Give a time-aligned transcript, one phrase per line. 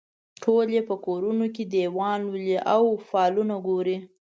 [0.43, 3.97] ټول یې په کورونو کې دیوان لولي او فالونه ګوري.